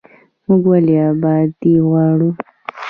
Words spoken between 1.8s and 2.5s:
غواړو؟